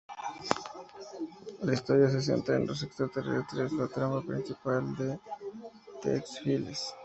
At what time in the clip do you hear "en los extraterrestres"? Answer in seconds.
2.55-3.71